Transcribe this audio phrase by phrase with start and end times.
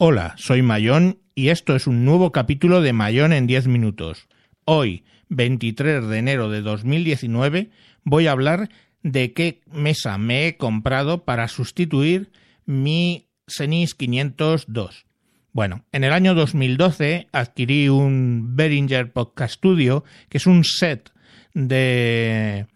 [0.00, 4.26] Hola, soy Mayón y esto es un nuevo capítulo de Mayón en 10 minutos.
[4.64, 7.70] Hoy, 23 de enero de 2019,
[8.02, 8.70] voy a hablar
[9.04, 12.32] de qué mesa me he comprado para sustituir
[12.66, 15.06] mi Xenis 502.
[15.52, 21.12] Bueno, en el año 2012 adquirí un Behringer Podcast Studio, que es un set
[21.52, 22.66] de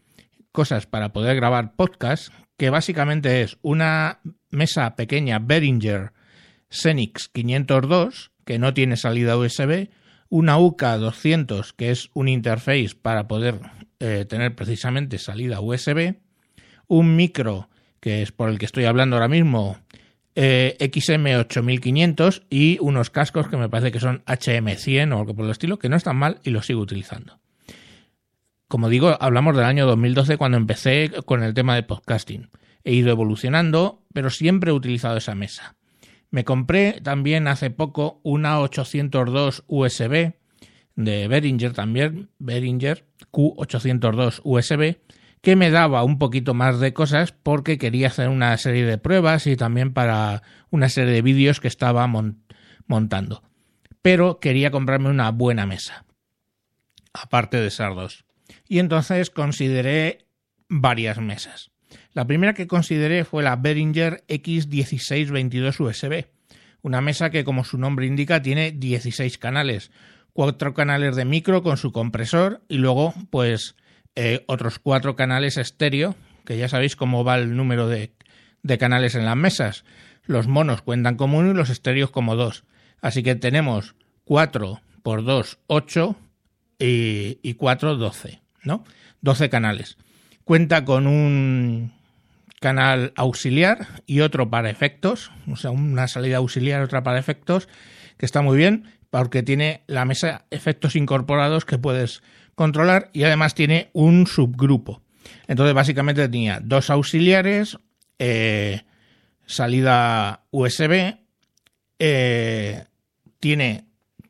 [0.52, 6.12] cosas para poder grabar podcast, que básicamente es una mesa pequeña Behringer
[6.70, 9.88] Xenix 502, que no tiene salida USB,
[10.28, 13.60] una UCA 200, que es un interface para poder
[14.00, 16.16] eh, tener precisamente salida USB,
[16.86, 17.68] un micro,
[18.00, 19.78] que es por el que estoy hablando ahora mismo,
[20.34, 25.50] eh, XM8500 y unos cascos que me parece que son HM100 o algo por el
[25.50, 27.40] estilo, que no están mal y los sigo utilizando.
[28.68, 32.50] Como digo, hablamos del año 2012 cuando empecé con el tema de podcasting.
[32.84, 35.77] He ido evolucionando, pero siempre he utilizado esa mesa.
[36.30, 40.34] Me compré también hace poco una 802 USB
[40.94, 44.98] de Behringer también, Behringer Q802 USB,
[45.40, 49.46] que me daba un poquito más de cosas porque quería hacer una serie de pruebas
[49.46, 52.06] y también para una serie de vídeos que estaba
[52.86, 53.42] montando.
[54.02, 56.04] Pero quería comprarme una buena mesa,
[57.12, 58.24] aparte de esas dos.
[58.66, 60.26] Y entonces consideré
[60.68, 61.70] varias mesas.
[62.14, 66.26] La primera que consideré fue la Behringer X1622 USB,
[66.82, 69.90] una mesa que como su nombre indica tiene 16 canales,
[70.32, 73.76] cuatro canales de micro con su compresor y luego pues
[74.14, 78.12] eh, otros cuatro canales estéreo, que ya sabéis cómo va el número de,
[78.78, 79.84] canales en las mesas.
[80.24, 82.64] Los monos cuentan como uno y los estéreos como dos.
[83.00, 86.16] Así que tenemos 4 por 2, 8
[86.78, 88.84] y, y 4, 12, ¿no?
[89.20, 89.98] 12 canales.
[90.44, 91.97] Cuenta con un
[92.60, 97.68] canal auxiliar y otro para efectos, o sea, una salida auxiliar, otra para efectos,
[98.16, 102.22] que está muy bien porque tiene la mesa efectos incorporados que puedes
[102.54, 105.02] controlar y además tiene un subgrupo.
[105.46, 107.78] Entonces básicamente tenía dos auxiliares,
[108.18, 108.82] eh,
[109.46, 111.16] salida USB,
[111.98, 112.84] eh,
[113.40, 113.84] tiene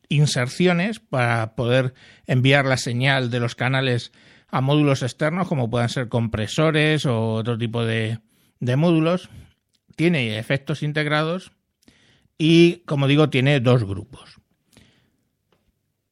[0.09, 1.94] inserciones para poder
[2.27, 4.12] enviar la señal de los canales
[4.51, 8.21] a módulos externos como puedan ser compresores o otro tipo de,
[8.61, 9.29] de módulos.
[9.97, 11.53] Tiene efectos integrados
[12.39, 14.37] y como digo tiene dos grupos.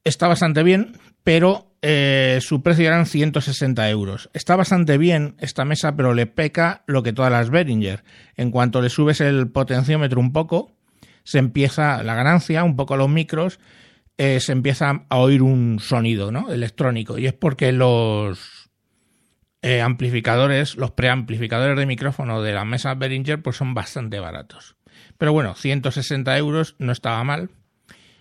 [0.04, 4.30] Está bastante bien, pero eh, su precio eran 160 euros.
[4.32, 8.04] Está bastante bien esta mesa, pero le peca lo que todas las Behringer.
[8.36, 10.72] En cuanto le subes el potenciómetro un poco,
[11.24, 13.58] se empieza la ganancia, un poco los micros,
[14.18, 16.50] eh, se empieza a oír un sonido ¿no?
[16.50, 17.18] electrónico.
[17.18, 18.70] Y es porque los
[19.62, 24.76] eh, amplificadores, los preamplificadores de micrófono de la mesa Behringer, pues son bastante baratos.
[25.18, 27.50] Pero bueno, 160 euros no estaba mal.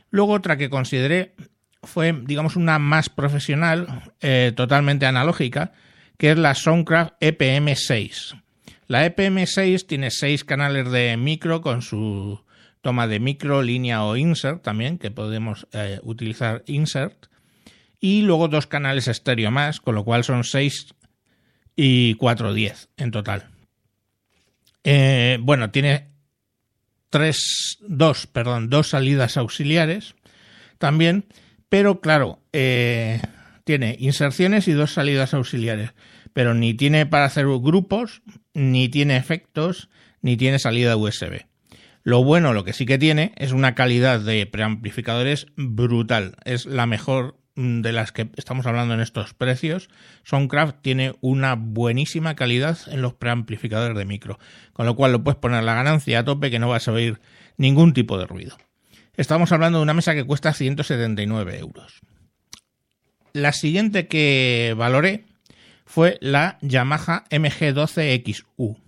[0.10, 1.36] Luego otra que consideré
[1.84, 5.74] fue, digamos, una más profesional, eh, totalmente analógica,
[6.18, 8.42] que es la Soundcraft EPM6.
[8.88, 12.45] La EPM6 tiene seis canales de micro con su
[12.86, 17.26] toma de micro, línea o insert también, que podemos eh, utilizar insert.
[18.00, 20.94] Y luego dos canales estéreo más, con lo cual son 6
[21.76, 23.50] y 4, 10 en total.
[24.84, 26.10] Eh, bueno, tiene
[27.10, 30.14] tres, dos, perdón, dos salidas auxiliares
[30.78, 31.26] también
[31.70, 33.20] pero claro, eh,
[33.64, 35.92] tiene inserciones y dos salidas auxiliares,
[36.34, 38.22] pero ni tiene para hacer grupos,
[38.54, 39.90] ni tiene efectos,
[40.22, 41.46] ni tiene salida USB.
[42.06, 46.38] Lo bueno, lo que sí que tiene, es una calidad de preamplificadores brutal.
[46.46, 49.90] Es la mejor mm, de las que estamos hablando en estos precios.
[50.24, 54.38] Soundcraft tiene una buenísima calidad en los preamplificadores de micro,
[54.72, 57.20] con lo cual lo puedes poner la ganancia a tope que no vas a oír
[57.58, 58.56] ningún tipo de ruido.
[59.18, 62.02] Estamos hablando de una mesa que cuesta 179 euros.
[63.34, 65.26] La siguiente que valoré
[65.88, 68.85] fue la Yamaha MG12XU.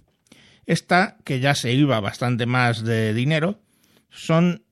[0.67, 3.61] Esta, que ya se iba bastante más de dinero,
[4.11, 4.65] son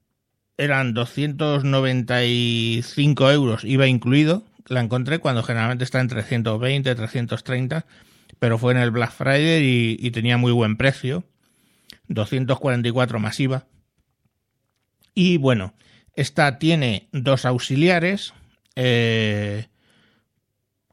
[0.58, 4.44] eran 295 euros, iba incluido.
[4.68, 7.86] La encontré cuando generalmente está en 320, 330,
[8.40, 11.24] pero fue en el Black Friday y, tenía muy buen precio.
[12.08, 13.68] 244 masiva.
[15.14, 15.76] Y bueno,
[16.16, 18.34] esta tiene dos auxiliares,
[18.76, 19.68] eh,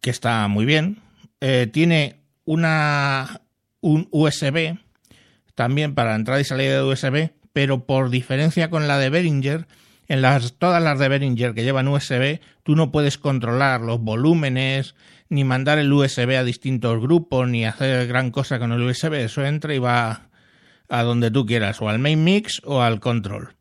[0.01, 0.99] que está muy bien.
[1.41, 3.43] Eh, tiene una,
[3.81, 4.77] un USB
[5.63, 9.69] también para entrada y salida de USB, pero por diferencia con la de Behringer,
[10.09, 14.97] en las, todas las de Behringer que llevan USB, tú no puedes controlar los volúmenes,
[15.29, 19.13] ni mandar el USB a distintos grupos, ni hacer gran cosa con el USB.
[19.15, 20.31] Eso entra y va
[20.89, 23.55] a donde tú quieras, o al main mix o al control.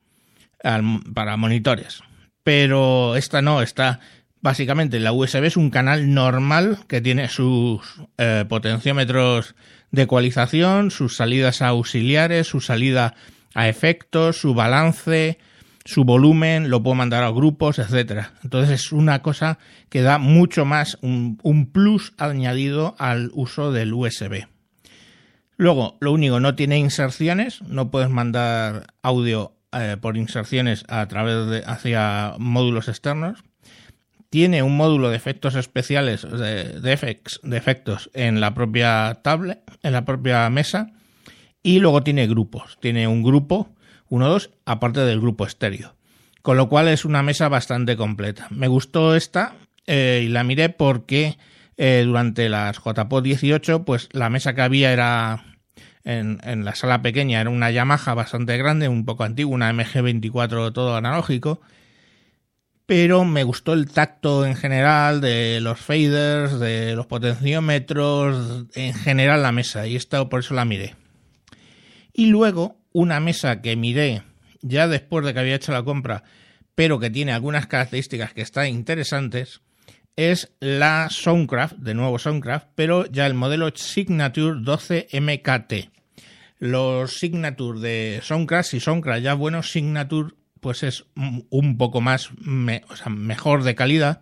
[1.13, 2.01] para monitores.
[2.42, 4.00] Pero esta no, está
[4.41, 7.81] básicamente la USB es un canal normal que tiene sus
[8.17, 9.55] eh, potenciómetros
[9.91, 13.15] de ecualización, sus salidas auxiliares, su salida
[13.53, 15.38] a efectos, su balance,
[15.85, 18.33] su volumen, lo puedo mandar a grupos, etcétera.
[18.43, 19.57] Entonces es una cosa
[19.89, 24.47] que da mucho más, un, plus añadido al uso del USB.
[25.57, 31.47] Luego, lo único, no tiene inserciones, no puedes mandar audio eh, por inserciones a través
[31.47, 33.44] de hacia módulos externos.
[34.31, 40.06] Tiene un módulo de efectos especiales, de, de efectos en la propia tablet, en la
[40.06, 40.94] propia mesa.
[41.62, 42.80] Y luego tiene grupos.
[42.81, 43.75] Tiene un grupo
[44.12, 45.95] uno dos, aparte del grupo estéreo.
[46.42, 48.48] Con lo cual es una mesa bastante completa.
[48.50, 49.56] Me gustó esta
[49.88, 51.38] eh, y la miré porque
[51.78, 55.45] eh, durante las JPO 18, pues la mesa que había era
[56.04, 60.74] en, en, la sala pequeña, era una Yamaha bastante grande, un poco antigua, una MG24
[60.74, 61.62] todo analógico.
[62.86, 69.44] Pero me gustó el tacto en general de los faders, de los potenciómetros, en general
[69.44, 70.95] la mesa, y esto por eso la miré.
[72.13, 74.24] Y luego una mesa que miré
[74.62, 76.24] ya después de que había hecho la compra,
[76.75, 79.62] pero que tiene algunas características que están interesantes,
[80.16, 85.89] es la Soundcraft, de nuevo Soundcraft, pero ya el modelo Signature 12 MKT.
[86.60, 92.95] Los Signature de Soundcraft, si Soundcraft ya bueno, Signature pues es un poco más, o
[92.95, 94.21] sea, mejor de calidad.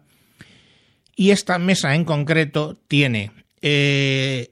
[1.15, 3.31] Y esta mesa en concreto tiene
[3.61, 4.51] eh,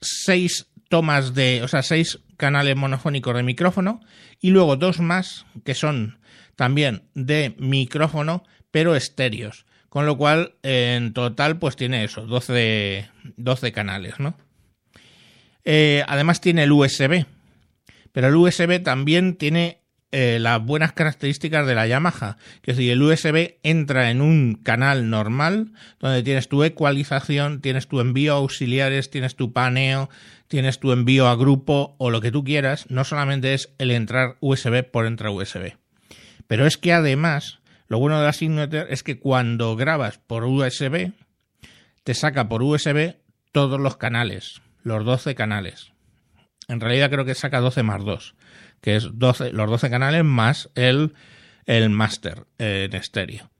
[0.00, 4.00] seis tomas de, o sea, seis canales monofónicos de micrófono
[4.40, 6.18] y luego dos más que son
[6.54, 9.66] también de micrófono pero estéreos.
[9.88, 14.36] Con lo cual, en total, pues tiene eso, 12, 12 canales, ¿no?
[15.64, 17.26] Eh, además tiene el USB.
[18.10, 19.83] Pero el USB también tiene
[20.16, 22.36] eh, las buenas características de la Yamaha.
[22.62, 27.98] Que decir, el USB entra en un canal normal, donde tienes tu ecualización, tienes tu
[27.98, 30.08] envío auxiliares, tienes tu paneo,
[30.46, 34.36] tienes tu envío a grupo o lo que tú quieras, no solamente es el entrar
[34.38, 35.72] USB por entrar USB.
[36.46, 37.58] Pero es que además,
[37.88, 41.10] lo bueno de la Signature es que cuando grabas por USB,
[42.04, 43.16] te saca por USB
[43.50, 45.93] todos los canales, los 12 canales.
[46.68, 48.34] En realidad creo que saca 12 más 2,
[48.80, 51.14] que es 12, los 12 canales más el,
[51.66, 53.50] el master en estéreo.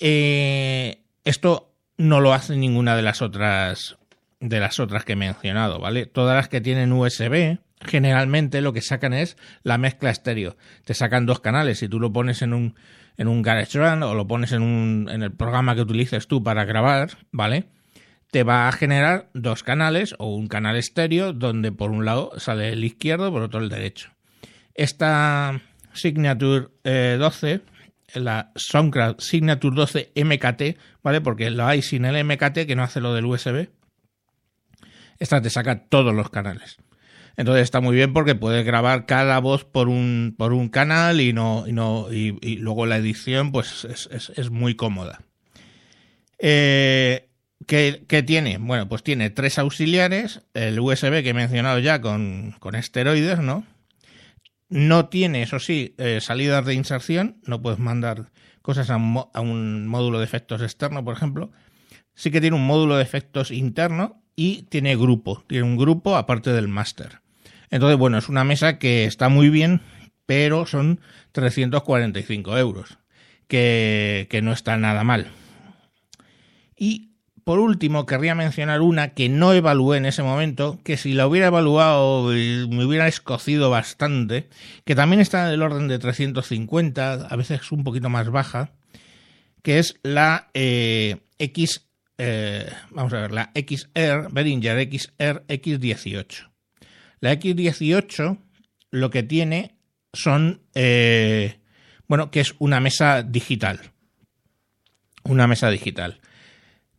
[0.00, 3.96] Eh, esto no lo hace ninguna de las otras
[4.40, 6.06] de las otras que he mencionado, ¿vale?
[6.06, 10.56] Todas las que tienen USB, generalmente lo que sacan es la mezcla estéreo.
[10.84, 11.80] Te sacan dos canales.
[11.80, 12.76] Si tú lo pones en un,
[13.16, 16.64] en un GarageBand o lo pones en, un, en el programa que utilices tú para
[16.64, 17.66] grabar, ¿vale?
[18.30, 22.70] Te va a generar dos canales o un canal estéreo donde por un lado sale
[22.70, 24.10] el izquierdo, por otro el derecho.
[24.74, 25.60] Esta
[25.92, 27.60] Signature 12, eh,
[28.14, 31.20] la Soundcraft Signature 12 MKT, ¿vale?
[31.20, 33.68] Porque lo hay sin el MKT que no hace lo del USB
[35.18, 36.76] esta te saca todos los canales.
[37.36, 41.32] Entonces está muy bien porque puedes grabar cada voz por un, por un canal y
[41.32, 45.20] no, y no, y, luego la edición pues es, muy cómoda.
[46.40, 47.27] Eh,
[47.68, 48.58] ¿qué, tiene?
[48.58, 53.64] Bueno, pues tiene tres auxiliares, el USB que he mencionado ya con, con esteroides, ¿no?
[54.68, 60.18] No tiene, eso sí, eh, salidas de inserción, no puedes mandar cosas a un módulo
[60.18, 61.52] de efectos externo, por ejemplo.
[62.14, 66.52] Sí que tiene un módulo de efectos interno y tiene grupo, tiene un grupo aparte
[66.52, 67.20] del máster.
[67.70, 69.82] Entonces, bueno, es una mesa que está muy bien,
[70.26, 71.00] pero son
[71.32, 72.98] 345 euros,
[73.46, 75.28] que, no está nada mal.
[76.76, 77.12] Y
[77.48, 81.46] por último, querría mencionar una que no evalué en ese momento, que si la hubiera
[81.46, 84.50] evaluado me hubiera escocido bastante,
[84.84, 88.72] que también está del orden de 350, a veces un poquito más baja,
[89.62, 91.88] que es la eh, X
[92.18, 96.50] eh, vamos a ver, la XR, Behringer XR X18.
[97.20, 98.40] La X18
[98.90, 99.74] lo que tiene
[100.12, 101.60] son, eh,
[102.08, 103.92] bueno, que es una mesa digital.
[105.24, 106.20] Una mesa digital.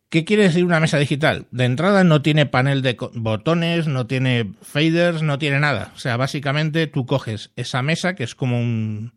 [0.09, 1.45] ¿Qué quiere decir una mesa digital?
[1.51, 5.91] De entrada no tiene panel de botones, no tiene faders, no tiene nada.
[5.95, 9.13] O sea, básicamente tú coges esa mesa, que es como un,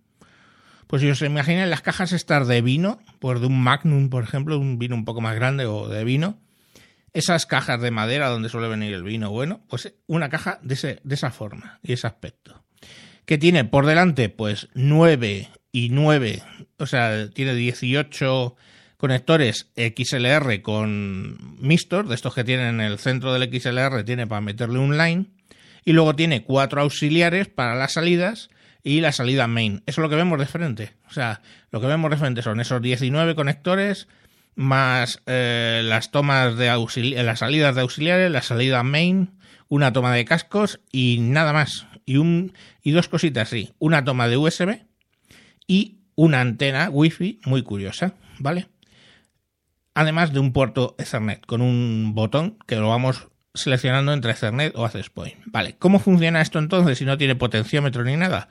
[0.87, 4.59] pues si os imagináis las cajas estas de vino, pues de un Magnum, por ejemplo,
[4.59, 6.39] un vino un poco más grande o de vino,
[7.15, 11.01] esas cajas de madera donde suele venir el vino, bueno, pues una caja de, ese,
[11.03, 12.63] de esa forma y ese aspecto.
[13.25, 16.43] Que tiene por delante, pues 9 y 9,
[16.77, 18.57] o sea, tiene 18
[19.03, 24.41] conectores XLR con mixtos, de estos que tienen en el centro del XLR, tiene para
[24.41, 25.27] meterle un line,
[25.85, 28.49] y luego tiene cuatro auxiliares para las salidas
[28.85, 29.83] y la salida main.
[29.87, 30.93] Eso es lo que vemos de frente.
[31.09, 31.43] O sea,
[31.73, 34.07] lo que vemos de frente son esos 19 conectores
[34.55, 39.33] más eh, las tomas de auxiliares, las salidas de auxiliares, la salida main,
[39.67, 41.89] una toma de cascos y nada más.
[42.07, 42.53] Y, un,
[42.85, 43.73] y dos cositas, sí.
[43.81, 44.79] Una toma de USB
[45.67, 48.69] y una antena Wi-Fi muy curiosa, ¿vale?
[49.95, 54.85] Además de un puerto Ethernet con un botón que lo vamos seleccionando entre Ethernet o
[54.85, 55.37] Access Point.
[55.47, 58.49] Vale, ¿cómo funciona esto entonces si no tiene potenciómetro ni nada?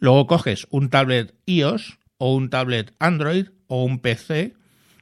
[0.00, 4.54] Luego coges un tablet iOS o un tablet Android o un PC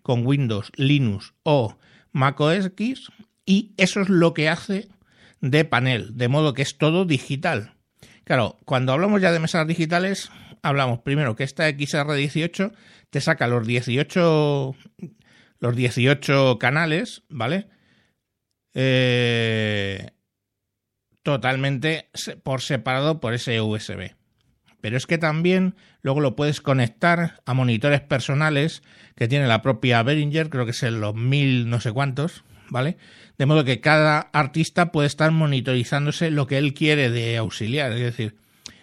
[0.02, 1.78] con Windows, Linux o
[2.12, 3.10] Mac OS X
[3.46, 4.88] y eso es lo que hace
[5.40, 7.74] de panel, de modo que es todo digital.
[8.24, 10.30] Claro, cuando hablamos ya de mesas digitales,
[10.62, 12.72] hablamos primero que esta XR18
[13.10, 14.74] te saca los 18
[15.60, 17.68] los 18 canales, ¿vale?
[18.74, 20.10] Eh,
[21.22, 22.08] totalmente
[22.42, 24.14] por separado por ese USB.
[24.80, 28.82] Pero es que también luego lo puedes conectar a monitores personales
[29.16, 32.96] que tiene la propia Behringer, creo que es en los mil no sé cuántos, ¿vale?
[33.36, 37.92] De modo que cada artista puede estar monitorizándose lo que él quiere de auxiliar.
[37.92, 38.36] Es decir,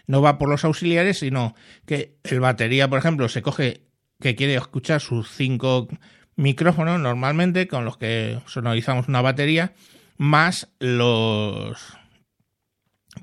[0.08, 1.56] no va por los auxiliares, sino
[1.86, 3.82] que el batería, por ejemplo, se coge
[4.22, 5.88] que quiere escuchar sus cinco
[6.36, 9.74] micrófonos normalmente con los que sonorizamos una batería,
[10.18, 11.98] más los,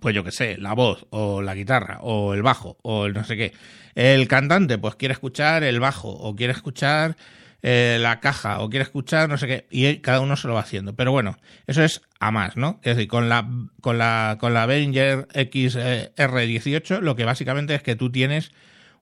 [0.01, 3.25] pues yo que sé, la voz o la guitarra o el bajo o el no
[3.25, 3.53] sé qué.
[3.95, 7.17] El cantante pues quiere escuchar el bajo o quiere escuchar
[7.63, 10.61] eh, la caja o quiere escuchar no sé qué y cada uno se lo va
[10.61, 10.95] haciendo.
[10.95, 12.81] Pero bueno, eso es a más, ¿no?
[12.83, 13.49] Es decir, con la
[13.81, 18.53] con la con la Behringer XR18 lo que básicamente es que tú tienes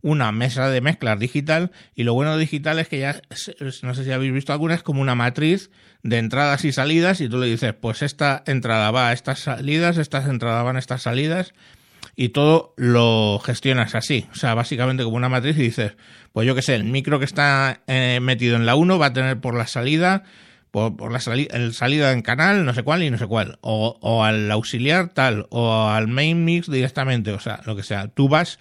[0.02, 3.20] una mesa de mezclas digital y lo bueno de digital es que ya,
[3.82, 5.70] no sé si habéis visto alguna, es como una matriz
[6.02, 9.98] de entradas y salidas y tú le dices, pues esta entrada va a estas salidas,
[9.98, 11.52] estas entradas van a estas salidas
[12.16, 14.26] y todo lo gestionas así.
[14.32, 15.92] O sea, básicamente como una matriz y dices,
[16.32, 19.12] pues yo qué sé, el micro que está eh, metido en la 1 va a
[19.12, 20.24] tener por la salida,
[20.70, 23.58] por, por la el salida en canal, no sé cuál y no sé cuál.
[23.60, 28.08] O, o al auxiliar tal, o al main mix directamente, o sea, lo que sea.
[28.08, 28.58] Tú vas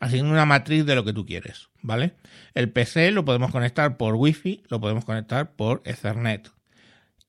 [0.00, 2.14] haciendo una matriz de lo que tú quieres, ¿vale?
[2.54, 6.50] El PC lo podemos conectar por Wi-Fi, lo podemos conectar por Ethernet.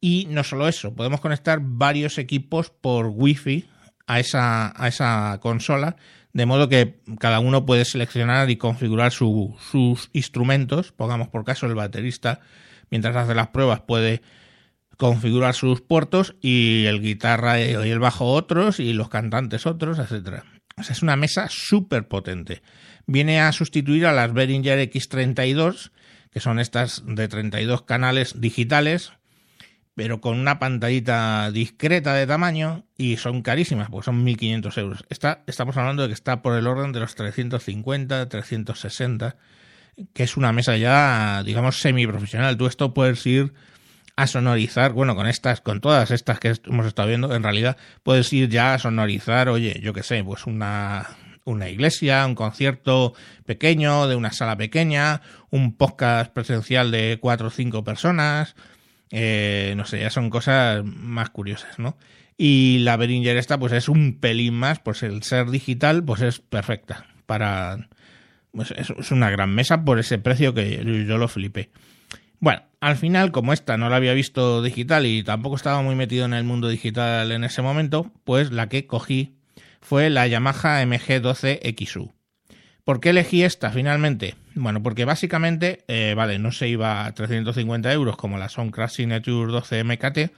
[0.02, 3.68] Y no solo eso, podemos conectar varios equipos por Wi-Fi
[4.08, 5.98] a esa, a esa consola,
[6.32, 10.92] de modo que cada uno puede seleccionar y configurar sus instrumentos.
[10.92, 12.40] Pongamos por caso el baterista,
[12.92, 14.22] mientras hace las pruebas, puede
[14.96, 20.44] configurar sus puertos y el guitarra y el bajo otros y los cantantes otros, etcétera
[20.90, 22.62] es una mesa súper potente.
[23.06, 25.92] Viene a sustituir a las Behringer X32,
[26.32, 29.12] que son estas de 32 canales digitales,
[29.96, 35.06] pero con una pantallita discreta de tamaño y son carísimas, pues son 1.500 euros.
[35.10, 39.36] estamos hablando de que está por el orden de los 350, 360,
[40.14, 42.56] que es una mesa ya, digamos, semiprofesional.
[42.56, 43.54] Tú esto puedes ir
[44.20, 48.32] a sonorizar, bueno, con estas, con todas estas que hemos estado viendo, en realidad puedes
[48.34, 51.08] ir ya a sonorizar, oye, yo qué sé, pues una,
[51.46, 53.14] una iglesia, un concierto
[53.46, 55.22] pequeño de una sala pequeña,
[55.52, 58.58] un podcast presencial de cuatro o cinco personas,
[59.10, 61.96] eh, no sé, ya son cosas más curiosas, ¿no?
[62.36, 66.40] Y la Behringer esta, pues es un pelín más, pues el ser digital, pues es
[66.40, 67.88] perfecta para...
[68.52, 71.70] Pues es una gran mesa por ese precio que yo lo flipé.
[72.40, 76.26] Bueno, al final, como esta no la había visto digital y tampoco estaba muy metido
[76.26, 79.36] en el mundo digital en ese momento, pues la que cogí
[79.82, 82.14] fue la Yamaha MG12XU.
[82.86, 84.36] ¿Por qué elegí esta finalmente?
[84.56, 89.52] Bueno, porque básicamente, eh, vale, no se iba a 350 euros como la Soundcraft Signature
[89.52, 90.32] 12 MKT,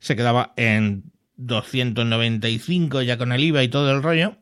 [0.00, 1.04] se quedaba en
[1.36, 4.36] 295 ya con el IVA y todo el rollo,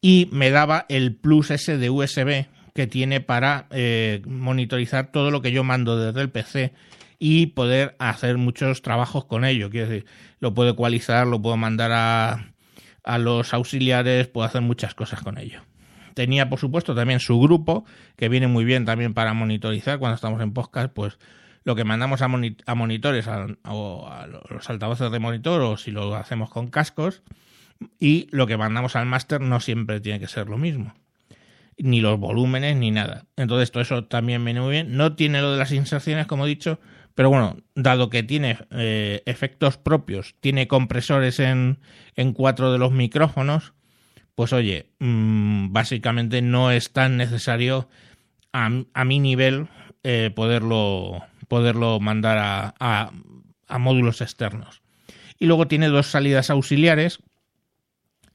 [0.00, 5.40] y me daba el plus ese de USB que tiene para eh, monitorizar todo lo
[5.40, 6.74] que yo mando desde el PC
[7.18, 9.70] y poder hacer muchos trabajos con ello.
[9.70, 10.06] Quiero decir,
[10.38, 12.52] lo puedo ecualizar, lo puedo mandar a,
[13.02, 15.62] a los auxiliares, puedo hacer muchas cosas con ello.
[16.14, 20.40] Tenía, por supuesto, también su grupo, que viene muy bien también para monitorizar cuando estamos
[20.42, 21.18] en podcast, pues
[21.64, 23.26] lo que mandamos a, a monitores
[23.64, 27.22] o a los altavoces de monitor o si lo hacemos con cascos
[27.98, 30.94] y lo que mandamos al máster no siempre tiene que ser lo mismo
[31.78, 33.26] ni los volúmenes, ni nada.
[33.36, 34.96] Entonces, todo eso también viene muy bien.
[34.96, 36.80] No tiene lo de las inserciones, como he dicho,
[37.14, 41.78] pero bueno, dado que tiene eh, efectos propios, tiene compresores en,
[42.14, 43.72] en cuatro de los micrófonos,
[44.34, 47.88] pues oye, mm, básicamente no es tan necesario
[48.52, 49.68] a, a mi nivel
[50.02, 53.10] eh, poderlo, poderlo mandar a, a,
[53.66, 54.82] a módulos externos.
[55.38, 57.20] Y luego tiene dos salidas auxiliares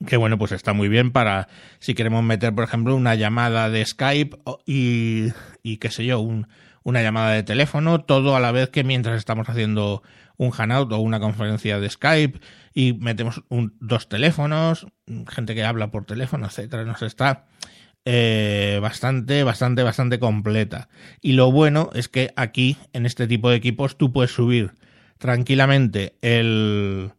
[0.05, 1.48] que bueno, pues está muy bien para
[1.79, 5.27] si queremos meter, por ejemplo, una llamada de Skype y,
[5.63, 6.48] y qué sé yo, un,
[6.84, 10.01] una llamada de teléfono, todo a la vez que mientras estamos haciendo
[10.38, 12.39] un Hangout o una conferencia de Skype
[12.74, 13.43] y metemos
[13.79, 14.88] dos teléfonos,
[15.27, 17.46] gente que habla por teléfono, etcétera, nos está
[18.05, 20.89] eh, bastante, bastante, bastante completa.
[21.22, 24.72] Y lo bueno es que aquí, en este tipo de equipos, tú puedes subir
[25.20, 27.12] tranquilamente el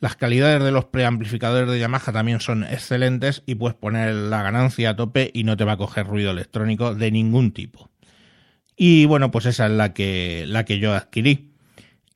[0.00, 4.90] las calidades de los preamplificadores de Yamaha también son excelentes y puedes poner la ganancia
[4.90, 7.90] a tope y no te va a coger ruido electrónico de ningún tipo.
[8.76, 11.50] Y bueno, pues esa es la que, la que yo adquirí.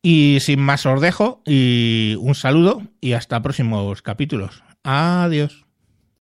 [0.01, 4.63] Y sin más os dejo y un saludo y hasta próximos capítulos.
[4.83, 5.64] Adiós.